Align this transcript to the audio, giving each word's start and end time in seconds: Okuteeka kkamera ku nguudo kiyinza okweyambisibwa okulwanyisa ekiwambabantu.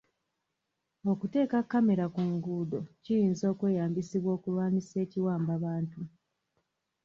Okuteeka 1.11 1.57
kkamera 1.63 2.05
ku 2.13 2.21
nguudo 2.31 2.79
kiyinza 3.03 3.45
okweyambisibwa 3.53 4.29
okulwanyisa 4.37 4.95
ekiwambabantu. 5.05 6.01